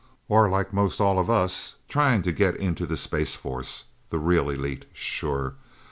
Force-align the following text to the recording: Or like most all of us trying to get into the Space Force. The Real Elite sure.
Or 0.27 0.49
like 0.49 0.73
most 0.73 0.99
all 0.99 1.19
of 1.19 1.29
us 1.29 1.75
trying 1.87 2.23
to 2.23 2.31
get 2.31 2.55
into 2.55 2.87
the 2.87 2.97
Space 2.97 3.35
Force. 3.35 3.83
The 4.09 4.17
Real 4.17 4.49
Elite 4.49 4.85
sure. 4.93 5.57